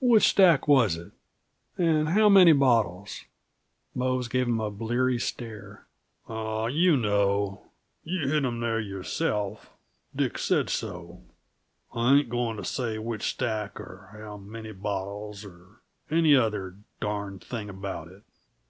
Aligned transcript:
"Which 0.00 0.26
stack 0.30 0.66
was 0.66 0.96
it? 0.96 1.12
And 1.78 2.08
how 2.08 2.28
many 2.28 2.52
bottles?" 2.52 3.22
Mose 3.94 4.26
gave 4.26 4.48
him 4.48 4.58
a 4.58 4.68
bleary 4.68 5.20
stare. 5.20 5.86
"Aw, 6.26 6.66
you 6.66 6.96
know. 6.96 7.66
You 8.02 8.26
hid 8.28 8.44
'em 8.44 8.58
there 8.58 8.80
yourself! 8.80 9.70
Dick 10.12 10.38
said 10.38 10.70
so. 10.70 11.20
I 11.94 12.14
ain't 12.16 12.28
goin' 12.30 12.56
to 12.56 12.64
say 12.64 12.98
which 12.98 13.28
stack, 13.30 13.78
or 13.78 14.08
how 14.18 14.38
many 14.38 14.72
bottles 14.72 15.44
or 15.44 15.82
any 16.10 16.34
other 16.34 16.78
darn 16.98 17.38
thing 17.38 17.70
about 17.70 18.08
it." 18.08 18.24